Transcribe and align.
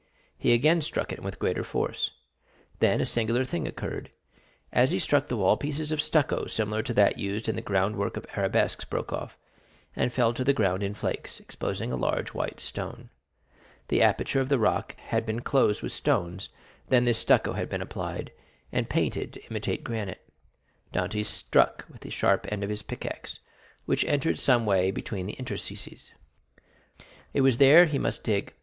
He 0.35 0.51
again 0.53 0.81
struck 0.81 1.11
it, 1.11 1.19
and 1.19 1.23
with 1.25 1.37
greater 1.37 1.63
force. 1.63 2.09
Then 2.79 3.01
a 3.01 3.05
singular 3.05 3.43
thing 3.43 3.67
occurred. 3.67 4.09
As 4.73 4.89
he 4.89 4.97
struck 4.97 5.27
the 5.27 5.37
wall, 5.37 5.57
pieces 5.57 5.91
of 5.91 6.01
stucco 6.01 6.47
similar 6.47 6.81
to 6.81 6.93
that 6.95 7.19
used 7.19 7.47
in 7.47 7.55
the 7.55 7.61
ground 7.61 7.97
work 7.97 8.17
of 8.17 8.25
arabesques 8.35 8.83
broke 8.83 9.13
off, 9.13 9.37
and 9.95 10.11
fell 10.11 10.33
to 10.33 10.43
the 10.43 10.53
ground 10.55 10.81
in 10.81 10.95
flakes, 10.95 11.39
exposing 11.39 11.91
a 11.91 11.95
large 11.97 12.29
white 12.29 12.59
stone. 12.59 13.11
The 13.89 14.01
aperture 14.01 14.39
of 14.41 14.49
the 14.49 14.57
rock 14.57 14.95
had 14.97 15.23
been 15.23 15.41
closed 15.41 15.83
with 15.83 15.91
stones, 15.93 16.49
then 16.89 17.05
this 17.05 17.19
stucco 17.19 17.53
had 17.53 17.69
been 17.69 17.83
applied, 17.83 18.31
and 18.71 18.89
painted 18.89 19.33
to 19.33 19.45
imitate 19.51 19.83
granite. 19.83 20.27
Dantès 20.91 21.25
struck 21.25 21.85
with 21.91 22.01
the 22.01 22.09
sharp 22.09 22.47
end 22.51 22.63
of 22.63 22.71
his 22.71 22.81
pickaxe, 22.81 23.37
which 23.85 24.03
entered 24.05 24.39
someway 24.39 24.89
between 24.89 25.27
the 25.27 25.33
interstices. 25.37 26.11
It 27.35 27.41
was 27.41 27.59
there 27.59 27.85
he 27.85 27.99
must 27.99 28.23
dig. 28.23 28.55